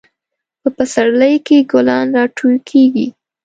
[0.61, 3.07] په پسرلی کې ګلان راټوکیږي.